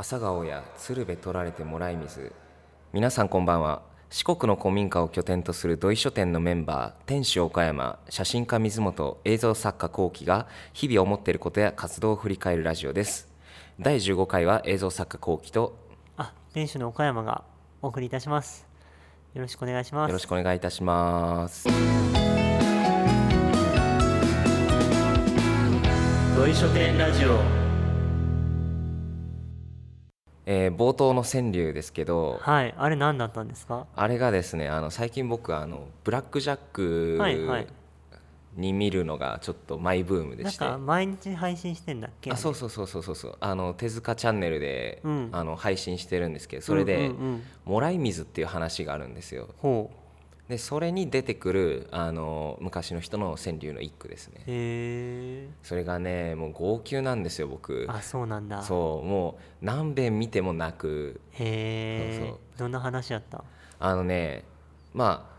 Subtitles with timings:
[0.00, 2.32] 朝顔や鶴瓶取られてもらい水
[2.92, 13.26] 皆さんこんばんは四国の古民家を拠点とする土井書店のメンバー天使岡山写真家水本映像作家幸喜が日々思っていることや活動を振り返るラジオです
[13.80, 15.76] 第15回は映像作家幸喜と
[16.16, 17.42] あ、店主の岡山が
[17.82, 18.68] お送りいたします。
[19.34, 20.10] よろしくお願いします。
[20.10, 21.64] よろしくお願いいたします
[26.36, 27.57] 土井書店ラジオ。
[30.50, 33.86] えー冒頭の川柳ですけどはい、あれ何だったんですか？
[33.94, 37.66] あれがですねあの最近僕あのブラックジャックはいはい。
[38.56, 42.32] に見るのがちょっとマイブームでして、なんか毎日配信してんだっけ？
[42.32, 43.14] あそうそうそうそうそう。
[43.14, 45.28] そうあの手塚チャンネルで、うん。
[45.30, 47.12] あの配信してるんですけどそれで、
[47.64, 49.50] もらい水っていう話があるんですよ。
[49.58, 49.92] ほ
[50.48, 54.40] でそれに出てくるあの昔の人の川柳の一句ですねう。
[54.40, 55.48] へえ。
[55.62, 58.62] それがねもう号泣なんですよ僕あ、そうなんだ。
[58.62, 62.34] そうもう何遍見ても泣くへえ。
[62.56, 63.44] どんな話やった。
[63.78, 64.44] あのね
[64.94, 65.37] まあ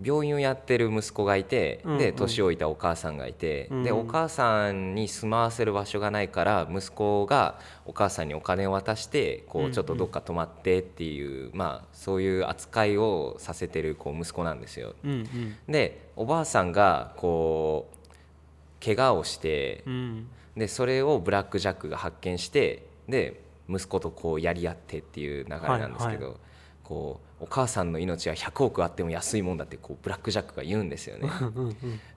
[0.00, 14.94] 病院をやってる息子がいて、うんうんで年老いたお母さんがいて、うんでお母さんに住まわせる場所がないから息子がお母さんにお金を渡してこうんううんちょっとどっか泊まってっていう、まあそういう扱いをさせてるこう息子なんですよ。
[15.04, 19.92] うんでおばあさんがこう怪我をしてうん。
[19.92, 20.26] うん。
[20.56, 23.40] でそれをブラック・ジャックが発見してで
[23.70, 26.36] 息子とこうやり合ってっていう流れなんですけど、はい
[26.84, 31.28] こうお母さんの命は100億あっても安いもんだってこうブラック・ジャックが言うんですよね。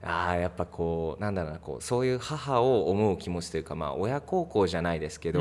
[0.02, 5.40] あーやっぱこうなんだろうなこうそういう母を思う気持ちというか、まあ、親孝行じゃないですけど、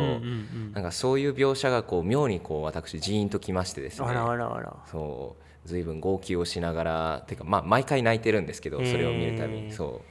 [0.73, 4.76] なんかそういう描写がこう妙にこう私ジーンときましてですねあらあらあら。
[4.92, 10.02] そう随分号泣をしながらてか、まあ、毎回泣いてるんですけどそれを見るたびにそ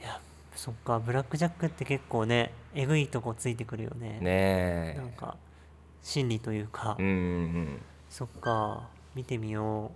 [0.00, 0.20] いや、
[0.56, 4.18] そっか、ブラックジャックって結構ね、えぐいとこついてくるよね。
[4.20, 5.36] うねなんか。
[6.02, 7.02] 心理というかえ。
[7.02, 7.18] うんうんう
[7.60, 7.80] ん
[8.14, 9.90] そっか、見てみよ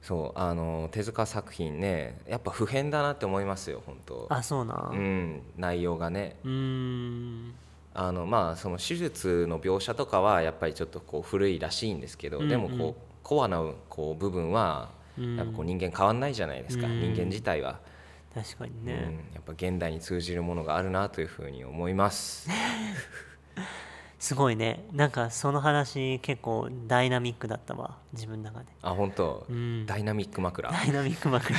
[0.00, 4.14] そうあの手塚作品ねやっぱ普遍だなって思いますよ本当。
[4.14, 4.26] う。
[4.30, 4.88] あ、そうな。
[4.90, 6.36] うん内容がね。
[6.44, 7.54] うーん。
[7.92, 12.48] あのまあその手術の描写とかはやっぱりちょっとこう古いらしいんですけど、うんうん。
[12.48, 15.36] でもこうコアなこう部分はうん。
[15.36, 17.00] やっぱこう人間変わんないじゃないですか、うん。
[17.00, 17.80] 人間自体は、
[18.34, 22.48] 確かにうんね、やっぱ現代に通じるものがあるなというふうに思います
[24.22, 24.84] すごいね。
[24.92, 27.98] なんかその話結構ダイナミックだったわ。
[28.12, 28.66] 自分の中で。
[28.80, 29.84] あ本当、うん。
[29.84, 30.70] ダイナミック枕。
[30.70, 31.58] ダイナミック枕。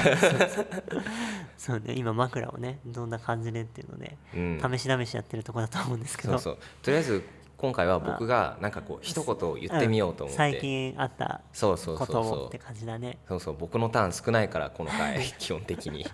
[1.58, 1.94] そうね。
[1.98, 4.78] 今枕をねどんな感じでっていうので、うん。
[4.78, 6.38] 試し試しやってるとこだと思うんですけど。
[6.38, 6.58] そうそう。
[6.82, 7.22] とりあえず
[7.58, 12.24] 今回は僕がなんかこう一言言ってみようと思って、ん最近あったそうそうこそうそう。
[12.24, 13.18] とをって感じだね。
[13.28, 13.58] そうそう。
[13.60, 16.06] 僕のターン少ないからこの回 基本的に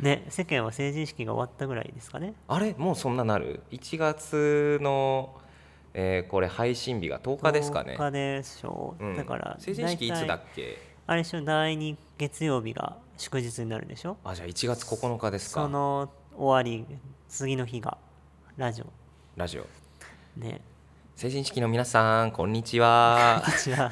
[0.00, 2.34] ね世間は成人式が終わったぐらいですかね。
[2.46, 2.74] あれ？
[2.78, 5.34] もうそんななる？1月の、
[5.94, 7.94] えーこれ配信日が10日ですかね。
[7.94, 9.04] 10日でしょ、う。
[9.04, 9.16] ん。
[9.16, 10.78] だから成人式いつだっけ？
[11.06, 14.16] あれでしょ第2月曜日が祝日になるでしょ？
[14.24, 15.62] あじゃあ1月9日ですか。
[15.62, 16.86] その終わり
[17.28, 17.98] 次の日が
[18.56, 18.86] ラジオ。
[19.36, 19.66] ラジオ。
[20.36, 20.60] ね
[21.18, 23.42] 成人式の皆さんこんにちは。
[23.44, 23.90] こちら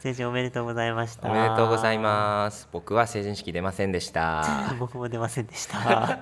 [0.00, 1.30] 成人おめでとうございました。
[1.30, 2.68] おめでとうございます。
[2.70, 4.44] 僕は成人式出ませんでした。
[4.78, 6.18] 僕も出ませんでした。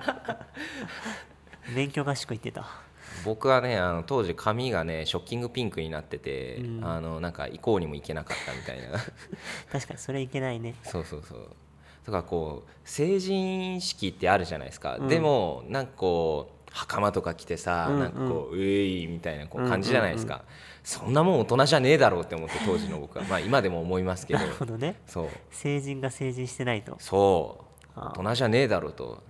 [1.75, 2.65] 勉強合宿行ってた。
[3.25, 6.85] 僕はねあの当時髪がねショッキングピンクになってて、うん。
[6.85, 8.97] あのなんか行こうにも行けなかったみたいな。
[9.73, 10.75] 確かにそれいけないね。
[10.83, 11.49] そうそうそう。
[12.05, 15.07] だからこう成人式ってあるじゃないですか、うん。
[15.09, 17.99] でもなんかこう袴とか着てさ、うんうん。
[18.01, 20.43] なんかこう「うえい」みたいなこう感じじゃないですか、
[20.83, 23.23] そんなもん大人じゃねえだろうって思って当時の僕は。
[23.29, 24.39] まあ今でも思いますけど。
[24.39, 24.95] なるほどね。
[25.07, 25.29] そう。
[25.51, 26.97] 成人が成人してないと。
[26.99, 27.65] そ
[27.95, 27.99] う。
[27.99, 29.23] 大人じゃねえだろうと。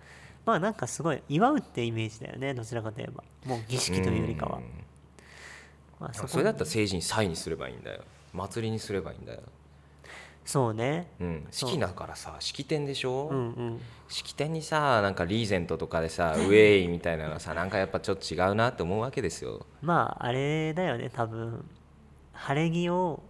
[0.46, 3.24] まあなんかすごい祝うってイメージだよねどちらかといえば。
[3.46, 4.58] もう儀式というよりかは。
[4.58, 4.64] うん。
[6.00, 8.02] まあそこそれだったら成人祭にすればいいんだよ。
[8.34, 9.42] 祭りにすればいいんだよ、
[10.46, 11.08] そうね。
[11.20, 13.82] うん、式だからさ式典でしょ、うんうん。
[14.08, 19.66] 式典にさなんかリーゼントとかでさ ウェイみたいなのがさなんかやっぱちょっと違うなって思うわけですよ。
[19.82, 21.66] まああれだよね多分。
[22.34, 23.24] 晴れ着を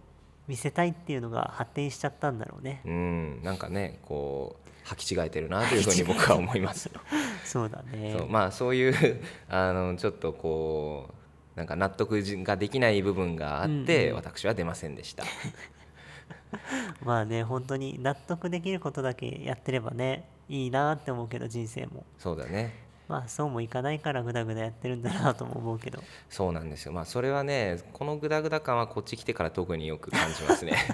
[0.46, 2.82] 見せたいっていうのが発展しちゃったんだろうね。
[2.84, 3.40] うん。
[3.42, 6.90] なんかねこう履き違えてるなというふうに僕は思います
[7.44, 8.14] そうだね。
[8.18, 8.28] そう。
[8.28, 11.08] まあそういう あのちょっとこ
[11.54, 14.16] うなんか納得ができない部分があって、うんうん。
[14.16, 15.24] 私は出ませんでした
[17.04, 22.04] まあね本当に納得できることだけやってればねいいなって思うけど人生も。
[22.18, 22.84] そうだね。
[23.08, 26.02] まあそうもいかないからグダグダやってるんだなとも思うけど。
[26.28, 26.92] そうなんですよ。
[26.92, 30.72] まあそれはねこのグダグダ感はこっち来てから特によく感じますね。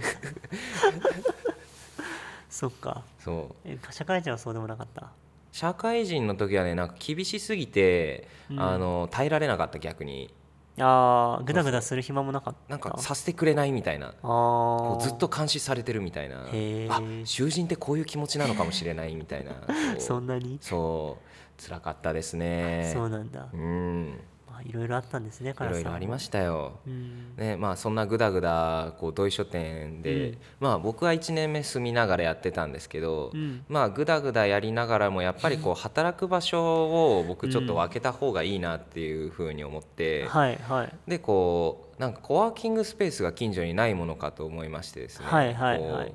[2.51, 3.03] そっか。
[3.19, 3.57] そう。
[3.65, 5.11] え社会人はそうでもなかった？
[5.53, 8.61] 社会人の時はねなんか厳しすぎて、うん。
[8.61, 10.33] あの耐えられなかった逆に
[10.79, 12.71] ああグダグダする暇もなかった。
[12.71, 14.15] なんかさせてくれないみたいな。
[14.23, 16.47] こうずっと監視されてるみたいな。
[16.47, 19.53] あ囚人ってこういう気持ちなのかもしれないみたいな。
[20.01, 20.59] そんなに？
[20.61, 21.63] そう。
[21.63, 22.91] 辛かったですね。
[22.95, 23.49] そうなんだ。
[23.53, 24.07] うん。
[24.09, 24.32] まあ
[24.65, 26.81] いろいろあったんですねいろいろありましたよ。
[26.87, 27.35] うん。
[27.37, 30.39] ねまあ、そんなぐだぐだこう土井書店で、うん。
[30.61, 33.65] まあ、僕は1年目住みながらやってたんですけど、うん。
[33.69, 40.93] まあぐだぐだやりながらもやっぱりこう働く場所を僕ちょっと分けた方がいいなっていうふうに思って、はいはい。
[41.07, 46.13] でこうなんかコワーキングスペースが近所にないものかと思いましてですね、はいはいはい。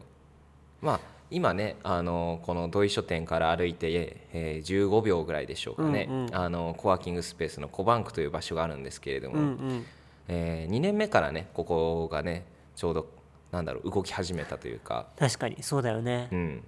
[0.81, 3.91] まあ今ねあのこの土井書店から歩いて、
[4.33, 6.35] えー15秒ぐらいでしょうかね、うんうん。
[6.35, 9.85] あのコワーキングスペースのコバンクという場所があるんですけれども、うんうん。
[10.27, 12.45] え2年目からねここがね
[12.75, 13.07] ちょうど
[13.51, 16.63] なんだろう動き始めたというか、確かにそうだよね、うん、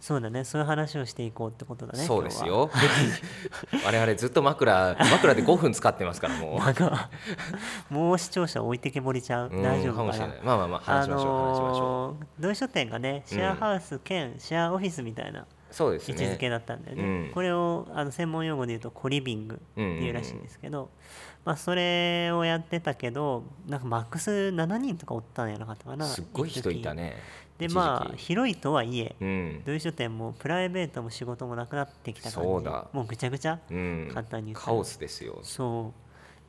[0.00, 0.44] そうだね。
[0.44, 2.70] そういう話をしていこうってことだねそうですよ。
[3.84, 7.10] 我々ずっと枕枕で5分使ってますからも今日はなんか
[7.90, 9.50] もう視聴者置いてけぼりちゃう。
[9.50, 10.40] 大丈夫かもしれない。
[10.42, 16.14] まあまあまあ話しましょう、話しましょのー土井書店がねシェアハウス兼シェアオフィスみたいなうそうですね。
[16.14, 17.02] 位置づけだったんだよね。
[17.02, 17.30] うん。
[17.32, 20.90] これをあの専門用語で言うとコリビングっていうらしいんですけど、
[21.44, 27.16] まあ、それをやってたけどなんかマックス7人とかおったんやなかったかなすっごい人いたねね
[27.58, 32.86] でまあ広いとはいえうん、土井書店もプライベートも仕事もなくなってきた感じそうだ。
[32.92, 33.58] もうぐちゃぐちゃ？
[33.70, 34.74] うん、簡単に言ったら。
[34.74, 35.38] カオスですよ。
[35.42, 35.92] そ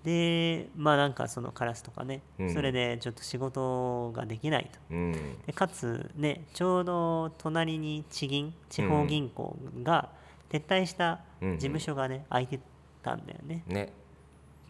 [0.04, 0.06] う。
[0.06, 2.54] でまあなんかそのカラスとかね、うん。
[2.54, 4.80] それでちょっと仕事ができないと。
[4.92, 5.12] うん。
[5.46, 10.10] でかつねちょうど隣に地銀地方銀行が
[10.50, 12.60] 撤退した事務所がね空いて
[13.02, 13.64] たんだよね。
[13.68, 13.94] ね。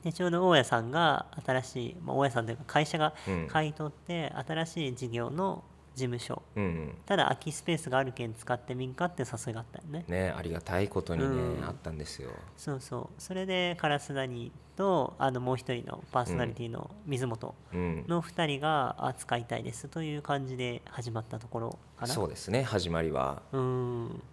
[0.04, 3.48] でちょうど大家さんが新しい、まあ、大家さんというか会社がうん。
[3.48, 5.64] 買い取って新しい事業の
[5.98, 6.44] 事務所。
[6.56, 10.06] うんただ空きスペースがあるけん使ってみんかって誘いがあったよね。
[10.08, 11.66] ねありがたいことにね、うん。
[11.66, 12.30] あったんですよ。
[12.56, 13.22] そうそう。
[13.22, 18.06] それで烏谷とあのもう一人のパーソナリティの水本うん。
[18.08, 22.14] の2人があ使いたいですという感じで始まったところかな。
[22.14, 23.42] そうですね始まりは。
[23.52, 24.24] うーん。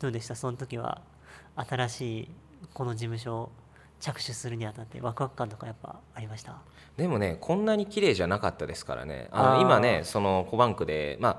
[0.00, 0.34] どうでした？
[0.34, 1.02] その時は
[1.56, 2.28] 新しい
[2.72, 3.52] この事務所を
[4.04, 6.56] 着手するにあたってワクワク感とかやっぱありました？
[6.96, 9.28] でもねこんなに綺麗じゃなかったですからね。
[9.32, 11.36] あの今ねそのコバンクでまあ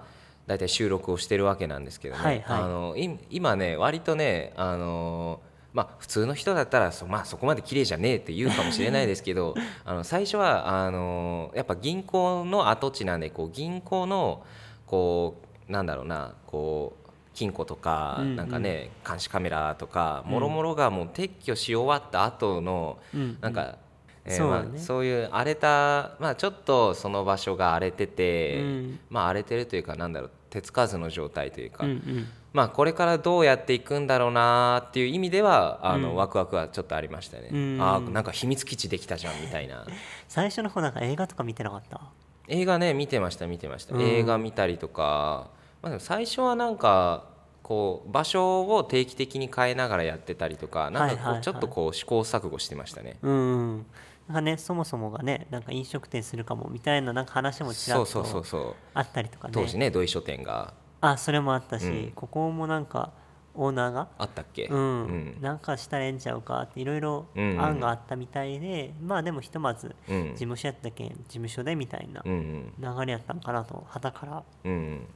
[0.48, 2.62] 大体収録をしてるわけなんですけどね、はいはい。
[2.64, 5.40] あのい今ね割とねあの
[5.74, 9.54] まあ普通の人だったらそ,、まあ、そこまで綺麗じゃねえって言うかもしれないですけど
[9.86, 14.44] あの最初はあのやっぱ銀行の跡地なんでこう銀行の
[14.88, 15.36] こ
[15.70, 17.05] うなんだろうなこう
[17.36, 18.36] 金庫とか、うんうん。
[18.36, 20.32] なんかね監視カメラとかうん。
[20.32, 23.76] もろもろがもう撤去し終わった後の、うんなんか、
[24.24, 24.70] えーそうだね。
[24.70, 29.00] まあ、そういう荒れた、まあ、ちょっとその場所が荒れてて、うん。
[29.12, 32.28] まあ荒れてるというかなんだろう手つかずの状態というか、うんうん。
[32.52, 36.16] まあこれからどうやっていくんだろうなっていう意味ではあの、うん。
[36.16, 37.78] ワクワクはちょっとありましたね、うん。
[37.80, 39.86] あーなんか秘密基地できたじゃんみたいな。
[40.28, 42.02] 最初の方なんか映画とか見てなかった？
[42.48, 44.02] 映画ね見てました見てました、うん。
[44.02, 45.50] 映画見たりとか、
[45.82, 47.36] まあ、でも最初はなんか
[47.66, 53.86] こう場所を定期的に変えながらやってたりとかなんかこうちょっとこう試行錯誤してましたね、うん。
[54.28, 58.76] なんかねそもそもがねなんか飲食店するかもみたいななんか話もちらっそうそうそうとそう。
[58.94, 59.52] あったりとかね。
[59.56, 60.74] 当時ね土井書店が。
[61.02, 62.12] あそれもあったし、うん。
[62.12, 63.12] ここもなんか
[63.56, 65.38] オーナーがあったっけ、うん、うん。
[65.42, 67.52] なんかしたらええんちゃうかっていろいろうん。
[67.52, 70.24] うん案があったみたいで、まあでもひとまずうん。
[70.34, 72.98] 事務所やったけん事務所でみたいなうんうん。
[73.00, 74.44] 流れやったんかなと旗から。
[74.66, 75.08] うん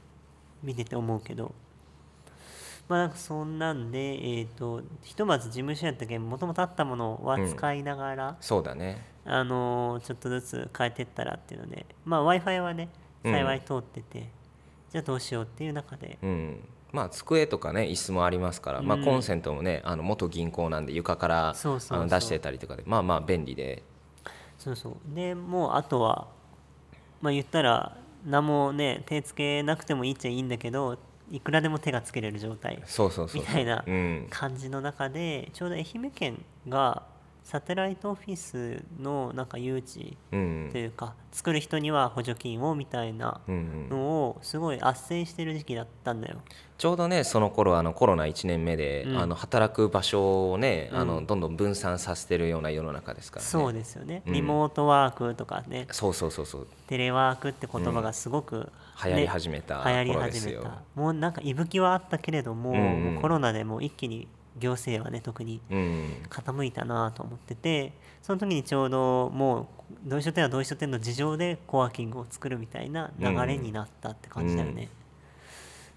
[0.62, 1.54] 見てて思うけど。
[2.90, 9.06] まあなんかそんなんでえっ、とひとまず事務所やったけんもともとあったものは使いながら、そうだね。
[9.24, 12.88] あのーちょっとずつ変えてったらっていうのでまあ w i f i はね
[13.22, 14.28] うん幸い通ってて、
[14.90, 16.18] じゃあどうしようっていう中で。
[16.20, 16.68] うん。
[16.90, 21.98] まあ机とかね椅子もありますから、まあ、うんコンセントもねあの元銀行なんで床からそうそうそう。
[21.98, 23.84] あの出してたりとかでまあまあ便利で。
[24.58, 24.94] そうそう。
[25.14, 26.26] でもうあとは
[27.20, 30.98] まあ言ったら何もね手つけなくてもいいっちゃいいんだけど
[31.30, 32.82] いくらでも手がつけれる状態
[33.34, 34.26] みたいなうん。
[34.30, 37.04] 感じの中でちょうど愛媛県が
[37.42, 40.68] サテライトオフィスのなんか誘致うん。
[40.70, 46.36] というか作る人には補助金をみたいなのをすごい斡旋してる時期だったんだよ。
[46.78, 49.18] ちょうどねその頃あのコロナ1年目で、うん。
[49.18, 51.08] あの働く場所をね、あうん。
[51.08, 53.50] のどんどん分散させてるような世の中ですからね。
[53.50, 54.32] そうですよね、うん。
[54.32, 55.86] リモートワークとかね。
[55.90, 56.66] そうそうそうそう。
[56.86, 58.70] テレワークって言葉がすごく、
[59.04, 60.82] 流行り始めた流行り始めた。
[60.94, 64.28] もうなんか息吹はあったけれども,、もうコロナでもう一気に
[64.58, 66.12] 行政はね特にうん。
[66.28, 67.92] 傾いたなと思ってて
[68.22, 74.88] その時にちょうどもう同意書店は同意書店の事情でコワーキングを作るみたいな流れになったって感じだよね。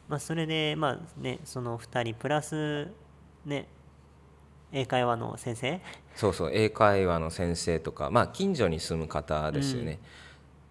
[0.09, 2.89] まあ、それでまあねその2人プラス
[3.45, 3.67] ね
[4.71, 5.81] 英会話の先生？
[6.15, 9.99] そうそう英会話の先生とかまあ近所に住む方ですよね、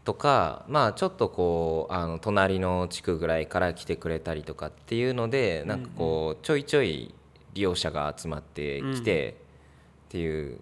[0.05, 7.15] とかまあちょっとこうあの隣の地区ぐらいから来てくれたりとかっていうのでなんかこうちょいちょい
[7.52, 9.37] 利用者が集まってきて
[10.09, 10.59] っていう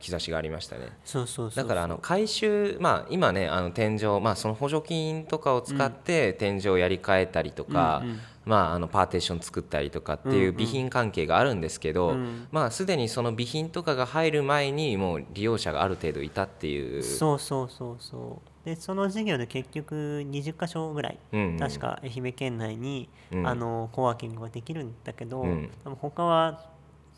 [0.00, 0.88] 兆しがありましたね。
[1.04, 12.46] そうそうそうだからあの回収まあ今ねあの天井まあその補助金とかを使って天井をやり替えたりとか、うんうんまああのパーテーション作ったりとかっていう備品関係があるんですけど、うん。
[12.50, 17.02] まあすでにその備品とかが入る前にもう利用者がある程度いたっていう。
[17.02, 18.66] そうそうそうそう。
[18.66, 21.40] でその事業で結局20箇所ぐらい、うん。
[21.40, 23.46] うん確か愛媛県内に、うん。
[23.46, 25.70] あのコワーキングができるんだけど、うん。
[26.00, 26.66] 他は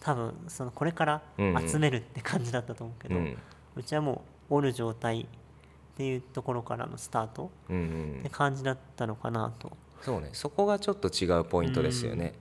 [0.00, 1.56] 多分そのこれからうん。
[1.56, 5.26] うん集めるって感じだったと思うけど、ううんちはもうおる状態っ
[5.96, 8.20] ていうところからのスタートうんうん。
[8.20, 10.30] って感じだったのかなとそうね。
[10.32, 12.34] そこがちょっと違うポイントですよね。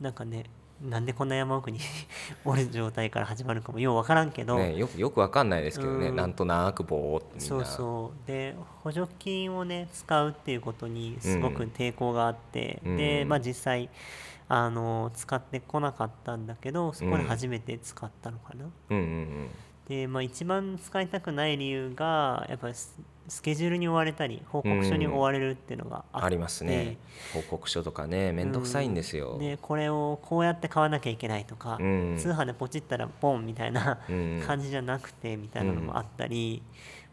[0.00, 0.44] なんかね
[0.82, 1.78] なんでこんな山奥に
[2.44, 6.16] おる状態から始まるかもようわからんけど、ねよくよくわかんないですけどね、うん。
[6.16, 8.26] なんとなくぼーってそうそう。
[8.26, 12.96] で補助金をね使うっていうことにすごく抵抗があって、うん。
[12.96, 13.88] でまあ実際
[14.48, 18.98] あの使ってこなかったんだけどそこで初めて使ったのかな、うん。
[18.98, 19.50] うん。
[19.88, 22.74] でまあ一番使いたくない理由がやっぱり
[23.28, 26.96] ススケジュールに追われたり報告書に追われるっていうのがあありますね。
[27.34, 28.52] 報告書とかねめん。
[28.52, 29.38] どくさいんですよ。
[29.38, 32.16] でこれをこうやって買わなきゃいけないとか、うん。
[32.18, 36.62] 通販でポチったらポンみたいなうん感じじゃなくてみたいなのもあったり、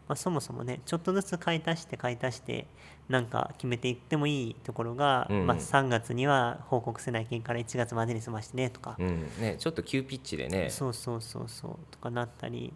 [0.08, 2.66] まあ、そもそもねちょっとずつ買い足して買い足して
[3.08, 9.22] なんか決めていってもいいところが、うんまあ、3月には報告せないけんから1月までに済ましてねとか、うん。
[9.40, 10.70] ね、ちょっと急ピッチでね。
[10.70, 11.78] そうそうそうそう。
[11.90, 12.72] とかなったり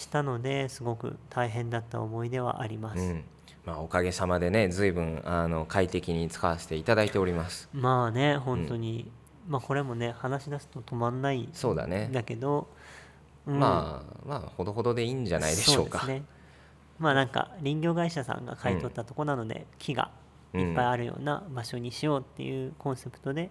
[0.00, 3.00] したのですごく大変だった思い出はあります。
[3.00, 3.24] うん。
[3.64, 7.68] まあ、おかげさまでね随分あの快適に使わせていただいております。
[7.72, 9.10] まあね本当に、
[9.48, 12.08] まあこれもね話し出すと止まんないんそうだね。
[12.12, 12.66] だけど、
[13.46, 13.58] うん。
[13.58, 16.06] まあまあほどほどでいいんじゃないでしょうか。
[16.06, 16.24] ね。
[16.98, 20.10] まあなんか林業会社さんが買い取ったとこなので、木が
[20.54, 23.50] いっぱいあるような場所にしようっていうコンセプトで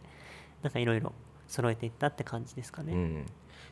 [0.64, 1.14] なんかいろいろ
[1.48, 3.26] 揃えていったって感じですかね。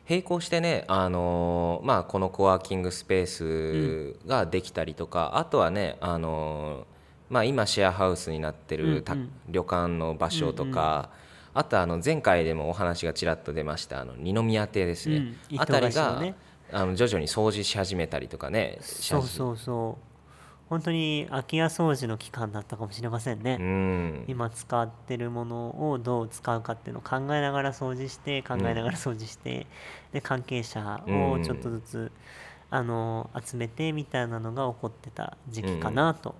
[0.08, 6.98] うん、並行してね、あのーまあ、このコワーキングスペースができたりとか、あとはね、あのー
[7.30, 9.30] まあ、今シェアハウスになってるた、うんうん。
[9.48, 11.10] 旅館の場所とか、
[11.54, 15.60] あとあの前回でもお話がちらっと出ましたあの二宮邸ですね、うん。
[15.60, 16.22] あたりが、
[16.72, 20.17] あの徐々に掃除し始めたりとかねそうそうそう
[20.68, 23.56] 本当に空き家掃除の期間だったかもしれませんね。
[23.58, 29.66] うん今使ってるものをどう使うかっていうのを考えながら掃除して考えながら掃除して、
[30.12, 32.12] で関係者をちょっとずつ、
[32.70, 36.34] あの集めてみたいなのが起こってた時期かなと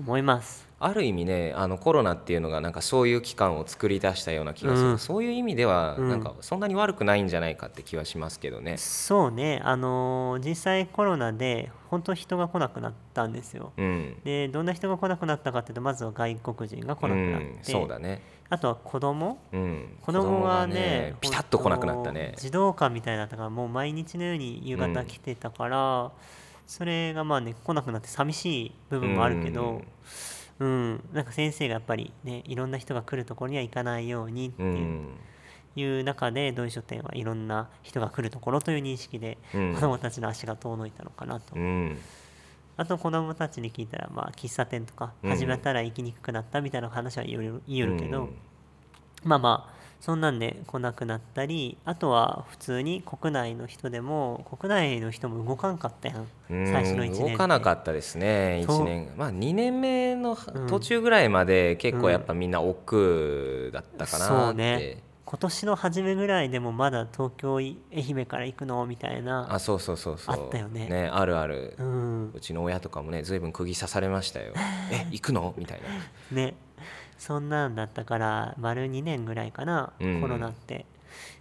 [0.00, 0.71] 思います。
[0.84, 4.98] ある意味ねあのコロナっていうのがなんかそういう期間を作り出したような気がする、うん。
[4.98, 6.08] そういう意味ではうん。
[6.08, 8.76] なんかそんなに悪くないんじゃないかって気はしますけどね。
[8.78, 9.60] そうね。
[9.64, 13.72] あの実際コロナで本当人が来なくなったんですよ。
[13.76, 14.16] うん。
[14.24, 19.38] でどんな人が来なくなったかっていうとまずは外国人が来なくなって、うん、そうだね、あとは子供。
[19.52, 22.34] うん、子供がねピタッと来なくなったね。
[22.36, 26.12] 児童館みたいだったからもう毎日のように夕方来てたから、
[26.66, 29.82] それがまあね来なくなって寂しい部分もあるけど、
[30.58, 31.04] うん。
[31.12, 35.08] なんか先生がやっぱりねいろんな人が来るところには行かないようにってういうん。
[35.74, 39.74] いう中で土井書店はいろんな人が来るところという認識でうん。
[39.74, 41.98] 子どもたちの足が遠のいたのかなと、うん。
[42.76, 45.30] あと子どもたちに聞いたらまあ喫茶店とかうん。
[45.30, 48.36] 始めたら行きにくくなったみたいな話は言う言いよるけど、うん。
[49.24, 56.26] まあまあそんなんで来なくなったりあとは普通に国内の人でも国内の人も動かんかったやん。
[56.50, 58.80] うん最初の1年動かなかったですねそう。
[58.80, 59.12] 1年。
[59.16, 60.66] まあ2年目のうん。
[60.66, 65.02] 途中ぐらいまで結構やっぱみんな億劫だったかなって、そうね。
[65.24, 69.46] 今年の初めぐらいでもまだ東京い愛媛から行くのみたいな。
[69.54, 70.34] あそうそうそうそう。
[70.34, 71.08] あったよね。
[71.12, 74.52] あるある、ううんちの親とかもね随分釘刺されましたよ
[74.90, 75.54] え行くの？
[75.56, 76.36] みたいな。
[76.36, 76.54] ね
[77.22, 80.20] そんなんだったから丸2年ぐらいかな、うん。
[80.20, 80.86] コロナって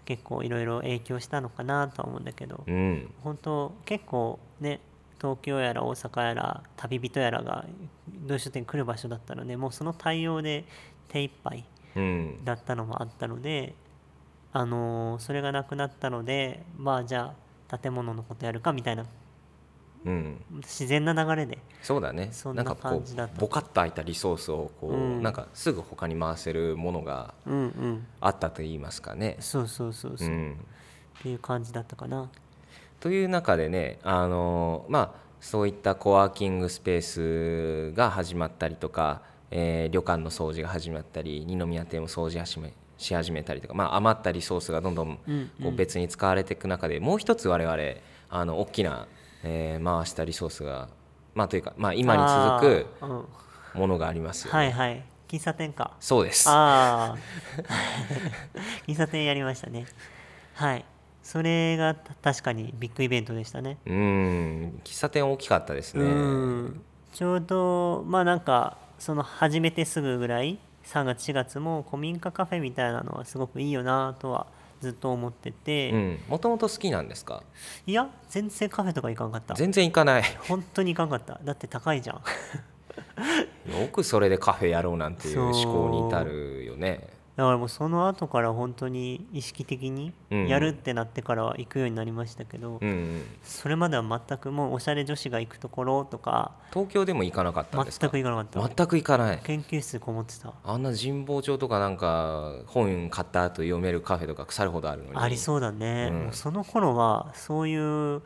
[0.06, 3.12] 結構いろいろ影響したのかなとは思うんだけど、うん。
[3.24, 4.80] 本当結構ね
[5.20, 7.66] 東京やら大阪やら旅人やらが
[8.28, 10.66] 土井書店来る場所だったのでもうその対応で
[11.08, 12.46] 手一杯うん。
[12.46, 13.74] だったのもあったので、
[14.54, 17.34] あのーそれがなくなったのでまあじゃ
[17.70, 19.06] あ建物のことやるかみたいな
[20.06, 20.46] うん。
[20.58, 21.60] 自然な流れで。
[21.82, 22.30] そうだね。
[22.32, 23.34] そんなんなかこ感じだった。
[23.34, 25.24] うボカッと空いたリソースをこう、うん。
[25.24, 28.08] なんかすぐ他に回せるものがうんうん。
[28.20, 29.38] あったと言いますかね。
[29.40, 30.58] そうそうそうそう、っうん、
[31.22, 32.30] ていう感じだったかな。
[33.00, 45.52] という中でねあのまあそういったコワーキングスペースが始まったりとか、えー旅館の掃除が始まったり二宮邸も掃除始めし始めたりとか、まあ、余ったリソースがどんどんうん。
[45.64, 47.78] こう別に使われていく中で、もう一つ我々
[48.30, 49.08] あの大きな、
[49.44, 50.90] えー回したリソースが、
[51.36, 52.60] まあ、というか、まあ、今に続
[53.74, 54.60] くものがありますよね。
[54.60, 55.04] はいはい。
[55.28, 55.94] 喫茶店か。
[56.00, 56.50] そうです。
[56.50, 57.18] ああ
[58.88, 59.86] 喫茶店やりましたね。
[60.54, 60.86] はい。
[61.24, 63.78] それがた確かにビッグイベントでしたね。
[63.86, 64.82] うん。
[64.84, 66.10] 喫茶店大きかったですうね。
[66.12, 66.82] ん。
[67.14, 74.48] ちょうどまあなんかその始めてすぐぐらい3月4月も古民家カフェみたいなのはすごくいいよなとは
[74.82, 77.44] ずっと思ってて、うん、もともと好きなんですか？
[77.86, 79.54] いや全然カフェとか行かんかった。
[79.54, 80.24] 全然行かない。
[80.48, 81.40] 本当に行かんかった。
[81.44, 82.22] だって高いじゃん。
[83.82, 87.08] よくそれでカフェやろうなんていう思考に至るよね
[87.42, 90.48] だからもうその後から本当に意識的にうん。
[90.48, 93.24] やるってなってからは行くようになりましたけど、うんうん。
[93.42, 98.10] それまでは全くもうおしゃれ女子が行くところとか東京でも行かなかったんですか？
[98.10, 98.76] 全く行かなかった。
[98.76, 99.40] 全く行かない。
[99.44, 100.54] 研究室こもってた。
[100.64, 105.18] あんな神保町とかなんか本買った後読めるカフェとか腐るほどあるのに。
[105.18, 106.24] ありそうだね、うん。
[106.26, 108.22] もうその頃はそういう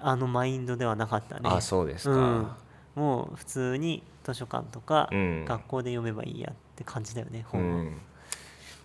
[0.00, 1.48] あのマインドではなかったね。
[1.50, 2.48] あそうですか、うん。
[2.96, 5.46] もう普通に図書館とかうん。
[5.46, 8.00] 学校で読めばいいやって感じだよねう本は、ん、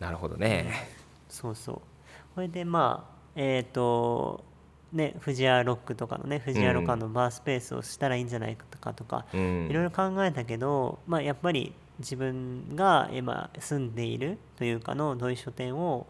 [0.02, 0.74] なるほどね、
[1.30, 1.76] そうそう。
[2.34, 4.44] これでまあえっ、と
[4.92, 9.68] ね藤屋ロックとかのね藤屋ロカのバースペースをしたらいいんじゃないかとか、うん。
[9.70, 16.08] いろいろ考えたけど、まあ、やっぱり自分が今住んでいるというかの土井書店を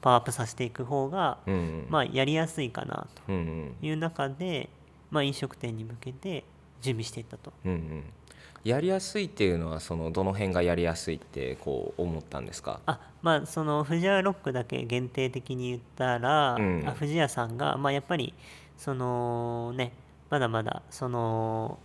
[0.00, 1.54] パワーアップさせていく方が、うん。
[1.54, 4.70] うんまあ、やりやすいかなという中で、
[5.10, 6.44] まあ、飲食店に向けて
[6.80, 7.52] 準備していったと。
[8.64, 12.80] やりやすいっていうのはそのどの辺がやりやすいってこう思ったんですか？
[12.86, 16.88] あまあその藤屋ロックだけ限定的に言ったら、うん。
[16.88, 18.32] あ藤屋さんが、まあ、やっぱり
[18.78, 19.92] そのね
[20.30, 21.78] まだまだその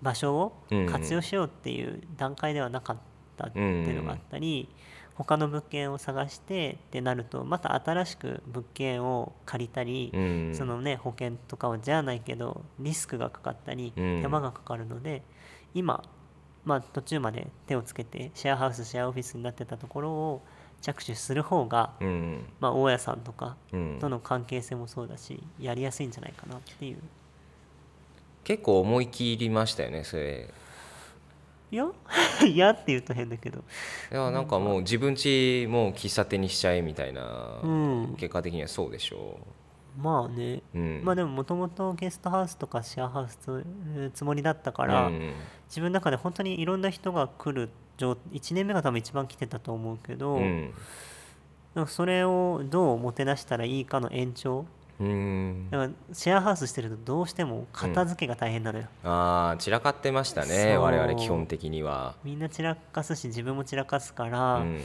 [0.00, 0.52] 場所を
[0.90, 2.96] 活用しようっていう段階ではなかっ
[3.36, 4.68] たっていうのがあったり、
[5.14, 10.54] 他の物件を探してってなるとまた新しく物件を借りたり、うん。
[10.54, 14.22] そのね保険とかはじゃないけどリスクがかかったりうん。
[14.22, 15.22] 手間がかかるので、
[15.74, 16.02] 今、
[16.64, 20.42] まあ、途中まで手をつけてシェアハウスシェアオフィスになってたところを
[20.80, 23.98] 着手する方が、うんまあ、大家さんとかうん。
[24.00, 26.98] との関係性もそうだしやりやすいんじゃないかなっていう。
[28.44, 30.48] 結構思い切りましたよねそれ。
[31.70, 31.86] いや？
[32.46, 33.58] いやって言うと変だけど。
[34.10, 38.14] いやなんかもう自分家もう喫茶店にしちゃえみたいな、うん。
[38.16, 39.38] 結果的にはそうでしょ
[39.96, 45.32] まあね、う、うん、まあでももともとゲストハウスとかシェアハウスつつもりだったから、うん
[45.68, 50.72] 自分の中で本当にいろんな人が来る状1年目が多分一番来てたと思うけど、うん。
[51.86, 54.64] それをどうもてなしたらいいかの延長。
[54.98, 55.68] うん。
[55.70, 64.80] だからシェアハウスしてるとどうしても片付けが大変なのよ、ああ散らかってましたね我々基本的には、みんな散らかすし自分も散らかすから、うん。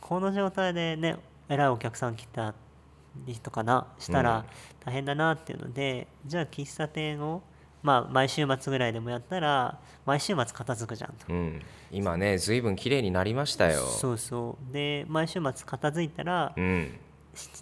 [0.00, 1.16] この状態でね
[1.48, 2.54] 偉いお客さん来たり
[3.42, 3.86] とかな？
[3.98, 4.44] したら
[4.84, 7.42] 大変だなっていうので、じゃあ喫茶店を
[7.82, 11.32] まあ毎週末ぐらいでもやったら毎週末片付くじゃんと。
[11.32, 13.86] うん、今ね随分綺麗になりましたよ。
[13.86, 14.72] そうそう。
[14.72, 16.98] で毎週末片付いたら、うん。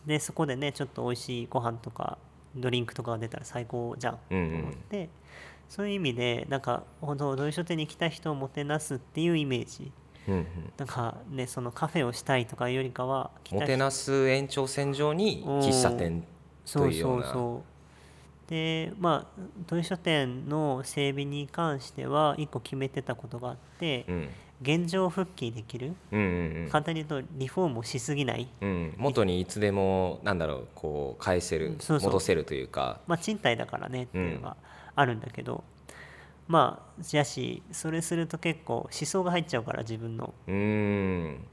[0.06, 2.18] でそこでねちょっと美味しいご飯とか
[2.54, 4.60] ドリンクとかが出たら最高じゃんとうんうん。
[4.60, 5.10] 思って、
[5.68, 9.92] そういう意味でなんか本当土井書店に来た人をもてなすっていうイメージ
[10.28, 10.46] うんうん。
[10.76, 16.24] なんかねそのカフェをしたいとかよりかはもてなす延長線上に喫茶店
[16.64, 17.22] そうというよな。
[17.24, 17.62] そううそ
[18.46, 18.50] う。
[18.50, 24.28] でまあ土井書店の整備に関しては一個決めてたことがあって、うん。
[24.62, 25.94] 現状復帰できる。
[26.10, 26.22] うんう
[26.66, 28.48] ん簡単に言うとリフォームをしすぎない。
[28.62, 28.94] うんうん。
[28.96, 32.08] 元にいつでもなんだろうこう返せるそうそう。
[32.08, 33.00] 戻せるというか。
[33.06, 34.56] まあ賃貸だからねっていうのが
[34.94, 35.62] あるんだけど、
[36.48, 40.34] まあやしそれすると結構思想が入っちゃうから自分の。
[40.46, 41.44] うーん。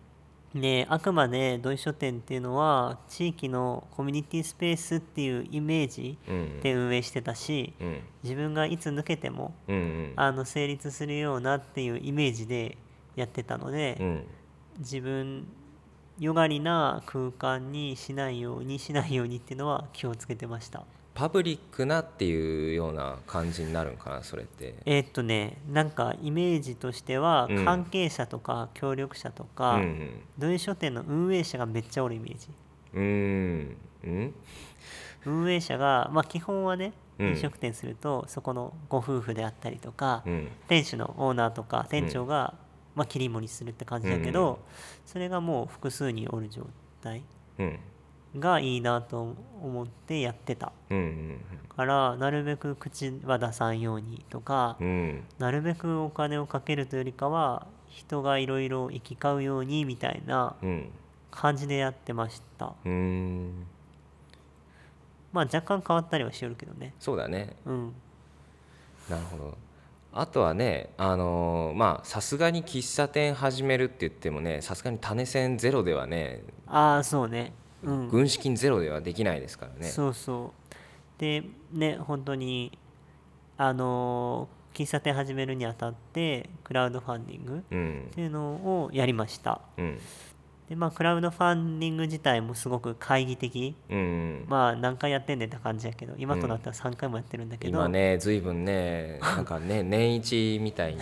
[0.55, 6.61] であくまで土井書店っていうのは地域のコミュニティスペースっていうイメージうん。
[6.61, 8.01] で運営してたし、うん。
[8.23, 10.13] 自分がいつ抜けてもうんうん。
[10.15, 12.77] あの成立するようなっていうイメージで
[13.15, 14.27] やってたので、うん。
[14.79, 15.47] 自分
[16.19, 24.75] よがりな空間にしないようにしないようにっていうのは気をつけてましたパブリックなっていうような感じになるんかなそれって。
[24.85, 27.65] えーっとねなんかイメージとしてはうん。
[27.65, 30.09] 関係者とか協力者とうか、ん。
[30.39, 32.47] 土井書店の運営者がめっちゃおるイメージ。
[32.95, 33.77] うんうーん。
[34.05, 34.33] うん？
[35.25, 37.27] 運営者がまあ基本はねうん。
[37.29, 40.47] 飲食店すると、そこのご夫婦であったりとか、うん。
[40.67, 42.55] 店主のオーナーとか店長が、
[42.95, 44.57] まあ、切り盛りするって感じだけど、
[45.05, 46.65] それがもう複数人おる状
[47.01, 47.21] 態。
[47.59, 47.79] うん
[48.39, 50.71] がいいなと思ってやってた。
[50.89, 51.39] うん
[51.75, 54.77] からなるべく口は出さんようにとか、
[55.39, 60.89] なるべくお金をかけるというよりかは人がいろいろ行き交うようにみたいなうん。
[61.31, 62.73] 感じでやってました。
[65.31, 66.93] まあ若干変わったりはしよるけどね。
[66.99, 67.55] そうだね。
[67.65, 67.93] うん。
[69.09, 69.57] なるほど。
[70.13, 77.51] あとはねあのーまあさすがに喫茶店始めるって言ってもねさすがに種銭ゼロではねああそうね
[77.83, 78.09] うん。
[78.09, 79.87] 軍資金ゼロではできないですからね。
[79.87, 80.51] そうそ
[81.17, 81.19] う。
[81.19, 82.77] でね本当に
[83.57, 88.07] あのー喫茶店始めるにあたってクラウドファンディングっうん。
[88.15, 88.53] ていうの
[88.85, 89.61] をやりました。
[89.77, 89.99] うん
[90.69, 93.75] でまあクラウドファンディング自体もすごく懐疑的。
[93.89, 94.45] うん。
[94.47, 101.01] まあ何回やってんねんって感じやけど今となったら3回もやってるんだけど、今ね随分ねなんかね 年一みたいに。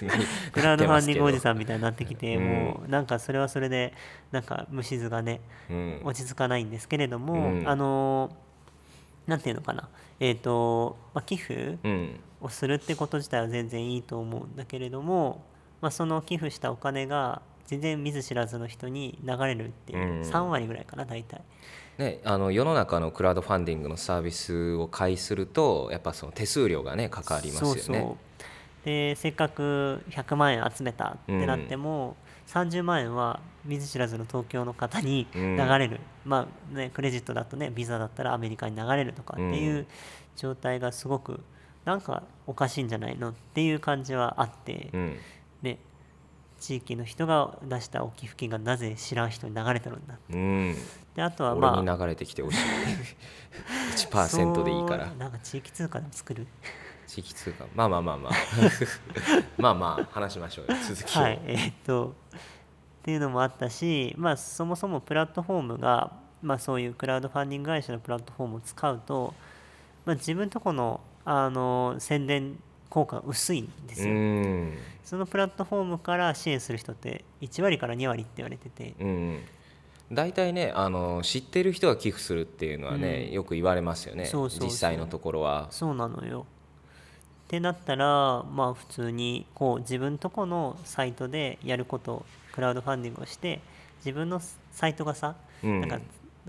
[0.52, 3.92] クラウドファンディングおじん、さんみたいになってきて、うんもうなんかそれはそれで
[4.30, 5.40] なんか虫図がね
[5.70, 6.00] うん。
[6.04, 7.68] 落ち着かないんですけれども、うん。
[7.68, 8.30] あの
[9.26, 9.88] なんていうのかな。
[10.20, 12.20] えっ、と、まあ、寄付うん。
[12.40, 15.44] をするってこと自体は全然いいと思うんだけれども、
[15.80, 20.20] まあ、その寄付したお金が全然見ず知らずの人に流れるっていううん。
[20.22, 21.40] 3割ぐらいかな大体。
[21.98, 27.80] ね、あの世の中のクラウドファンディングのサービスを介するとやっぱその手数料がねかかりますよね。
[27.80, 28.16] そうそう。
[28.84, 32.16] でせっかく100万円集めたってなっても、
[32.48, 39.86] 30万円は見ず知らずの東京の方に流れる、まあねクレジットだとねビザだったらアメリカに流れるとかっていううん。
[40.36, 41.40] 状態がすごく
[41.84, 45.16] なんかおかしいんじゃないのっていう感じはあって、うん。
[45.62, 45.78] ね
[46.64, 50.18] 地域の人が出したお寄付金がなぜ知らん人に流れてるんだ。
[50.30, 50.74] うん、
[51.14, 52.58] であとはまあ俺に流れてきてほしい。
[54.08, 55.12] 1%でいいから。
[55.18, 56.46] なんか地域通貨でも作る？
[57.06, 57.66] 地域通貨。
[57.74, 58.32] まあまあまあまあ。
[59.58, 60.78] まあまあ話しましょうよ。
[60.88, 62.14] 続きを、はいえーっと。
[62.32, 62.38] っ
[63.02, 69.34] ていうのもあったしまあそもそもプラットフォームがまあそういうクラウドファンディング会社のプラットフォームを使うと、
[70.06, 72.58] まあ、自分とこのあの宣伝
[72.94, 74.72] 効果が薄いんですうよ、ん。
[75.02, 78.94] そのプラットフォームから支援する人って1割から2割って言われてて。
[79.00, 79.40] うん
[80.12, 83.32] 大体ねあの知ってる人が寄付するっていうのはね、うん。
[83.32, 84.30] よく言われますよね。
[84.60, 85.66] 実際のところは。
[85.70, 86.46] そうなのよ。
[87.46, 93.60] ってなったらまあ普通にこう自分とこのサイトでやることクラウドファンディングをして
[94.04, 95.80] 自分のサイトがさ、うん。
[95.80, 96.00] なんか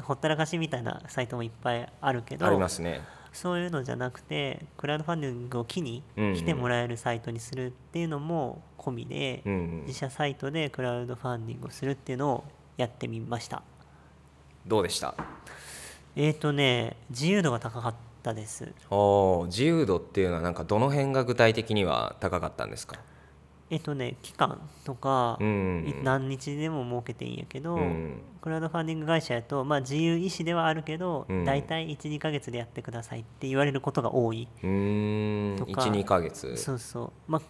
[0.04, 3.02] ほったらかしみたいなサイトもいっぱいあるけどありますね
[3.36, 9.82] そういうのじゃなくてクラウドファンディングを機に来てもらえるサイトにするっていうのも込みで、うんうん。
[9.86, 12.44] 自社サイトでクラウドファンディングをするっていうのを
[12.78, 13.62] やってみました。
[14.66, 15.14] どうでした？
[16.16, 18.72] えーとね自由度が高かったです。
[18.90, 22.98] おー自由度っていうのはなんかどの辺が具体的には高かったんですか？
[23.70, 25.86] えっとね期間とか、うん。
[25.88, 28.22] い何日でも設けていいんやけど、うん。
[28.42, 31.46] クラウドファンディング会社やと、まあ、自由意思ではあるけど、うん。
[31.46, 36.56] 大体12ヶ月でやってくださいって言われることが多い、とか12ヶ月。
[36.58, 37.12] そうそう。
[37.28, 37.42] まあ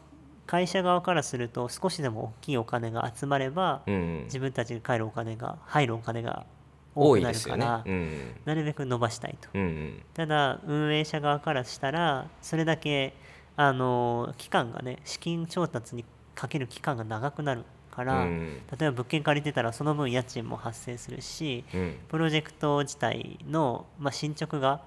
[0.47, 4.23] 会社側からすると少しでも大きいお金が集まれば、うん。
[4.25, 6.45] 自分たちが帰るお金が入るお金が
[6.93, 8.35] 多多くなるから、うん。
[8.45, 9.49] なるべく伸ばしたいと。
[9.53, 10.01] うんうん。
[10.13, 13.13] ただ運営者側からしたらそれだけ
[13.57, 18.61] あの期間がね資金調達にかける期間が長くなるから、うん。
[18.77, 21.95] 例えば物件借りてたらその分家賃も発生するしうん。
[22.09, 24.81] プロジェクト自体の、まあ、進捗が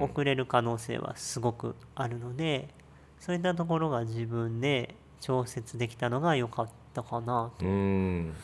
[0.00, 2.68] 遅れる可能性はすごくあるので、
[3.18, 8.34] そういったところが自分で調節できたのが良かったかなと、うん。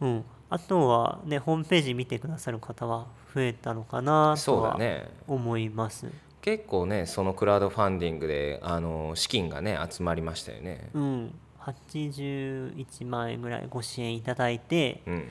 [0.00, 4.78] うん、あとはねホームページ見てくださる方は増えたのかなそとは
[5.26, 6.06] 思います。
[6.42, 10.90] 結構ねそのクラウドファンディングであの資金がね集まりましたよね。
[10.94, 15.28] うん、81万円ぐらいご支援いただいて、うん。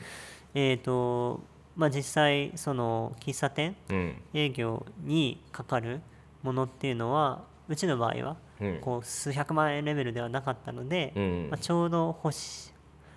[0.56, 1.42] えーと
[1.76, 4.22] まあ、実際その喫茶店うん。
[4.34, 6.02] 営業にかかる
[6.44, 8.78] ものっていうのはうちの場合はうん。
[8.82, 11.48] こう数百万円レベルではなかったので、うん。
[11.50, 12.72] まあ、ちょうど欲し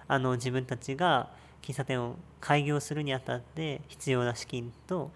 [0.08, 1.30] あの自分たちが
[1.62, 5.10] 喫茶店を開業するにあたって必要な資金と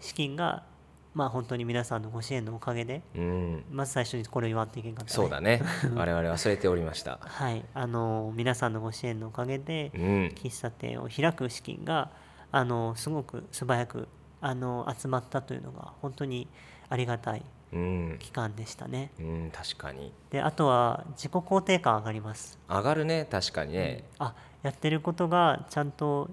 [0.00, 0.64] 資金が
[1.14, 3.64] まあ本当に皆さんのご支援のおかげでうん。
[3.70, 5.62] まず最初にこれを言わんといけんかった、ね、そうだね。
[5.94, 7.18] 我々忘れておりました。
[7.20, 7.64] はい。
[7.74, 10.00] あの皆さんのご支援のおかげでうん。
[10.36, 12.10] 喫茶店を開く資金が
[12.52, 14.08] あのすごく素早く
[14.40, 16.48] あの集まったというのが本当に
[16.88, 18.16] ありがたいうん。
[18.18, 19.10] 期間でしたね。
[19.18, 20.12] うん確かに。
[20.30, 22.58] であとは自己肯定感上がります。
[22.68, 24.04] 上がるね確かにね。
[24.18, 26.28] あやってることがちゃんと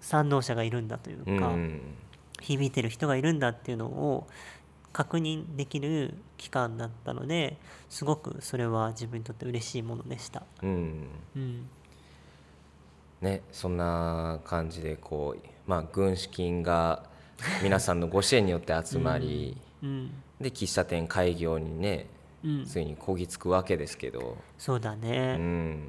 [0.00, 1.38] 賛同者がいるんだといううん。
[1.38, 1.50] か、
[2.44, 4.26] 響いてる人がいるんだっていうのを
[4.92, 10.42] 確認できる期間だったのですごくそれは自分にとって嬉しいものでした。
[10.62, 11.08] うん。
[11.36, 11.66] うん。
[13.20, 17.04] ねそんな感じでこうまあ軍資金が
[17.62, 20.10] 皆さんのご支援によって集まり、うん。
[20.40, 22.06] で喫茶店開業にね
[22.44, 25.88] うん、ついにこぎつくわけですけど、そうだうね、ん、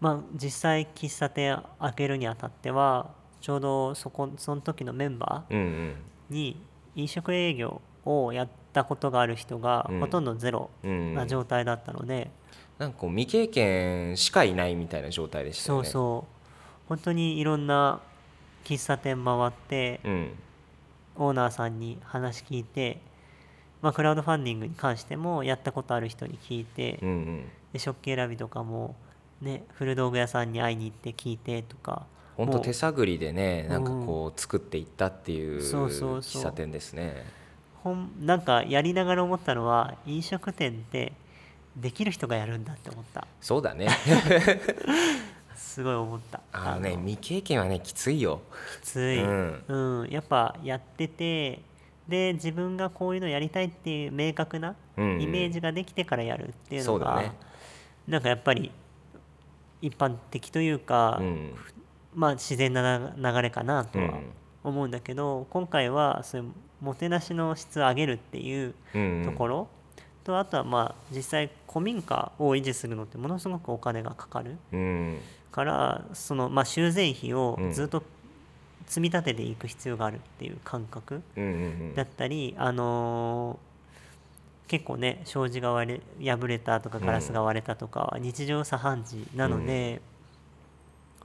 [0.00, 3.10] まあ実際喫茶店開けるにあたっては
[3.40, 5.94] ちょうどそこその時のメンバうんうん。
[6.30, 6.62] ーに
[6.94, 10.00] 飲食営業をやったことがある人がうん。
[10.00, 12.30] ほとんどゼロうんな状態だったので、
[12.78, 15.84] なんかこう未経験しかいないみたいな状態でしたよね。
[15.84, 16.88] そうそう。
[16.88, 18.00] 本当にいろんな
[18.64, 20.32] 喫茶店回ってうん。
[21.16, 22.98] オーナーさんに話聞いて、
[23.82, 27.44] まあ、クラウドファンディングに関してもやったことある人に聞いて、うんうん。
[27.72, 28.96] で食器選びとかも、
[29.42, 32.06] ね、古道具屋さんに会いに行って聞いてとか
[32.46, 36.42] 本当手探りでねなんかこう作っていったっていうそうそうそう。
[36.42, 37.26] 喫茶店ですね。
[37.84, 41.12] ほんなんかやりながら思ったのは飲食店って
[41.76, 43.26] できる人がやるんだって思った。
[43.42, 43.88] そうだね。
[45.54, 46.40] すごい思った。
[46.52, 47.00] あのねの。
[47.00, 48.40] 未経験はねきついよ。
[48.82, 49.64] きつい、うん。
[49.68, 50.08] うん。
[50.08, 51.60] やっぱやってて
[52.08, 55.20] で自分がこういうのやりたいっていう明確なうんうん。
[55.20, 57.32] イメージができてからやるっていうのが、そうだね。
[58.08, 58.72] なんかやっぱり
[59.82, 61.54] 一般的というか、うん
[62.14, 64.32] まあ自然な流れかなとはうん。
[64.62, 66.50] 思うんだけど、今回はそういう
[66.82, 69.68] もてなしの質を上げるっていううんところ、
[70.22, 75.18] とあとはまあ実際古民家を維持するのってものすごくお金がかかるうん。
[75.50, 77.72] からそのまあ修繕費をうん。
[77.72, 78.02] ずっと
[78.86, 81.46] 積み立てていく必要があるっていう感覚うんう
[81.92, 83.70] んだったり、あのー
[84.68, 90.00] 結構ね障子が割れ破れたとかガラスが割れたとかは日常茶飯事なので、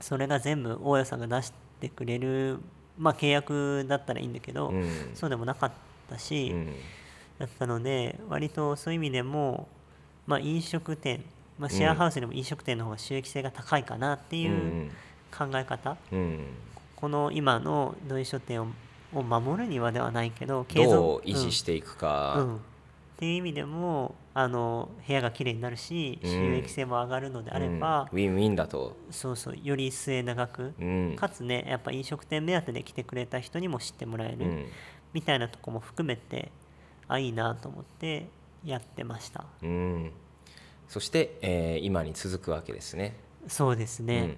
[0.00, 2.58] それが全部大家さんが出してくれる、
[2.98, 4.76] まあ、契約だったらいいんだけど、うん。
[4.76, 5.72] うんそうでもなかっ
[6.08, 6.74] たし、うん。
[7.38, 9.68] だったので割とそういう意味でも、
[10.26, 11.24] まあ、飲食店、
[11.58, 14.90] まあ、シェアハウスでも飲食店の方が収益性が高いかなっていう
[15.36, 16.18] 考え方、うん。
[16.18, 16.46] うん
[16.96, 18.68] この今の土井書店を
[19.14, 21.96] を守るにはではないけどどう維持ししていくうん。
[21.98, 22.58] か
[23.16, 26.30] っていう意味でもあの部屋がきれいになるしうん。
[26.30, 28.18] 収益性も上がるのであれば、うん。
[28.18, 28.94] ウィンウィンだと。
[29.10, 31.16] そうそうより末永く、うん。
[31.16, 34.66] かつねやっぱ飲食店目当てで来てくれた人にも知ってもらえる、うん。
[35.14, 36.52] みたいなとこも含めて
[37.08, 38.28] あいいなと思って
[38.62, 39.46] やってました。
[39.62, 40.12] うん。
[40.86, 43.16] そしてえー今に続くわけですね。
[43.48, 44.36] そうですね、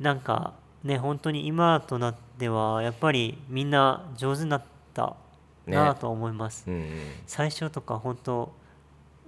[0.00, 5.16] なんかね本当に今となってはやっぱりみんな上手になった
[5.66, 6.88] なと思います、うんうん。
[7.26, 8.52] 最初とか本当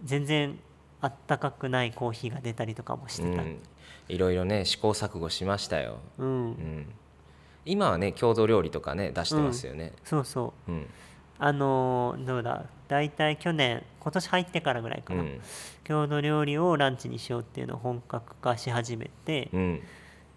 [0.05, 0.59] 全然
[1.01, 3.59] あったかくないコーヒーが出たりとかもしてた、うん。
[4.09, 5.99] いろいろね試行錯誤しましたよ。
[6.19, 6.27] うん。
[6.27, 6.87] うん。
[7.65, 9.93] 今はね郷土料理とかね出してますよね。
[10.05, 10.73] そうそう。
[10.73, 10.87] うん。
[11.39, 12.65] あのーどうだ？
[12.87, 15.41] 大体去年今年入ってからぐらいかな、うん。
[15.85, 19.81] 郷土料理をランチにしようっていうのを本格化し始めて、うん。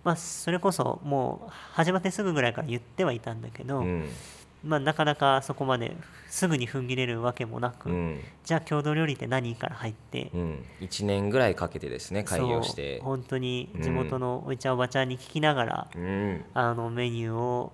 [0.04, 4.10] まあそれこそもう始まってすぐぐらいから言ってはいたんだけど、うん
[4.64, 5.96] まあなかなかそこまで
[6.30, 8.20] すぐに踏ん切れるわけもなく、うん。
[8.44, 10.66] じゃあ郷土料理って何から入って、うん。
[10.82, 13.00] 1年ぐらいかけてですね開業して。
[13.02, 16.44] 本当に地元のおいちゃんおばちゃんに聞きながら、うん。
[16.54, 17.72] あのメニューを、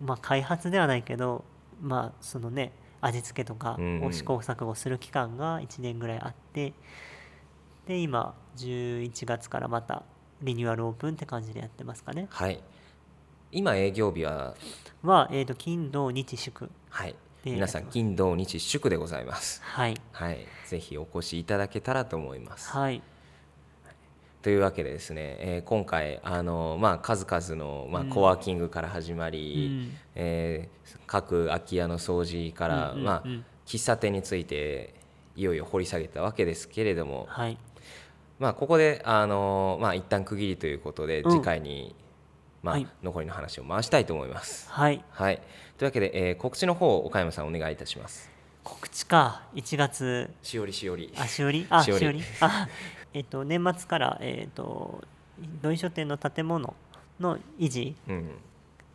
[0.00, 1.44] まあ、開発ではないけど
[1.80, 6.72] まあそのね味付けとかを試行錯誤する期間が1年ぐらいあって
[7.86, 10.02] で今11月からまた
[10.42, 12.26] リニューアルオープンって感じでやってますかね。
[12.30, 12.60] はい
[13.56, 14.54] 今営業日は
[15.02, 16.68] は、えー、と金土日祝。
[16.90, 17.14] はい。
[17.42, 19.62] で皆さん金土日祝でございます。
[19.64, 19.98] はい。
[20.12, 20.46] はい。
[20.66, 22.68] ぜひお越しいただけたらと思います。
[22.68, 23.00] はい。
[24.42, 28.10] というわけでですね、えー今回あの、まあ、数々の、まあ、うん。
[28.10, 29.98] コワーキングから始まうり、ん。
[30.14, 33.04] えー各空き家の掃除から、うんうんうん。
[33.06, 33.28] まあ、
[33.64, 34.92] 喫茶店について
[35.34, 37.56] いよいよ掘り下げたわけですけれども、はい。
[38.38, 41.30] まあ、ここであの、まあ、一旦区切りということでうん。
[41.30, 41.96] 次回に、
[42.66, 42.86] まあはい。
[43.02, 44.68] 残りの話を回したいと思います。
[44.70, 45.02] はい。
[45.10, 45.36] はい、
[45.78, 48.30] というわけで、えー告知の方岡山さんお願いいたします。
[48.64, 49.42] 告知か。
[49.54, 50.30] 1月。
[50.42, 51.12] しおりしおり。
[51.16, 51.66] あしおり？
[51.70, 52.00] あしおり。
[52.00, 52.22] しおり？
[52.40, 52.68] あ
[53.14, 55.02] えっ、と年末からえっ、と
[55.62, 56.74] 土井書店の建物
[57.20, 58.30] の維持うん。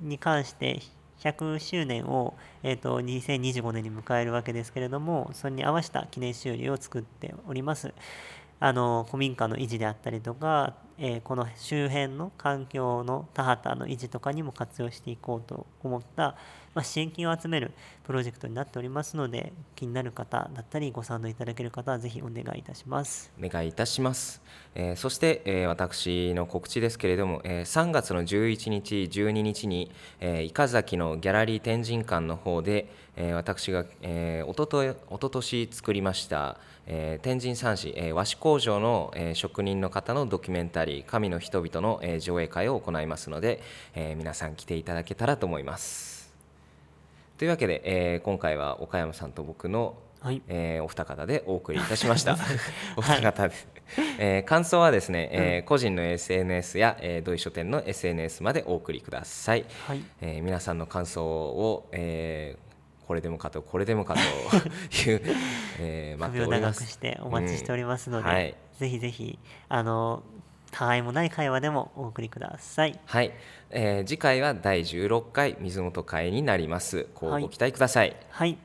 [0.02, 0.82] に関して
[1.20, 7.94] 100周年を、えー、と2025年に迎えるわけですけれどもそれに合わせた記念修理を作っております。
[8.60, 16.36] あの古民家の維持であったりとか、えーこの周辺の環境の田畑の維持とかにも活用していこうと思った、
[16.76, 17.72] まあ、支援金を集める
[18.04, 23.32] プロジェクトになっておりますので気になる方だったりご賛同いただける方はぜひお願いいたします。
[23.44, 24.42] お願いいたします、
[24.76, 36.58] えーそして、えー私の告知ですけれども、え3月の11日12日に、えー、伊香崎のギャラリー天神館の方で、え私が、えー、おととおととし作りました、
[36.94, 43.62] えー天神三市、えー和紙工場の、えー職人の方のドキュメンタリー「神の人々」の、えー上映会を行いますので、
[43.96, 46.34] えー皆さん来ていただけたらと思います。
[47.38, 50.42] というわけで、えー今回は岡山さんと僕のはい。
[50.50, 52.38] えーお二方でお送りいたしました。
[52.98, 53.56] お二方で、
[54.20, 59.64] えー感想はですね、えー個人の SNS や、えー、土井書店の SNS までお送りください。
[59.88, 60.04] はい。
[60.20, 62.71] えー皆さんの感想を、えー
[63.12, 64.20] これでもかとこれでもかと
[65.12, 65.22] いう、
[65.80, 66.86] えー待って首を長おります。
[66.86, 68.56] くしてお待ちしておりますので、うんはい。
[68.80, 70.24] ぜひぜひあの
[70.72, 72.98] たわいもない会話でもお送りください。
[73.06, 73.34] はい、
[73.70, 77.10] えー次回は第16回水元会になります。
[77.14, 78.16] こうはいご期待ください。
[78.30, 78.58] はい。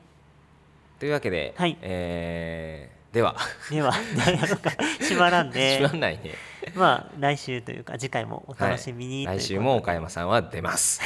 [0.97, 1.77] というわけで、はい。
[1.81, 3.35] えーでは、
[3.69, 3.91] では
[5.01, 5.77] 縛らんで。
[5.77, 6.35] 閉まんないね。
[6.75, 9.39] まあ来週というか次回もお楽しみに、はい。
[9.39, 11.01] 来週も岡山さんは出ます。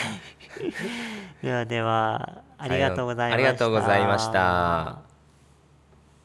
[1.41, 5.10] ではではありがとうございました、ありがとうございました。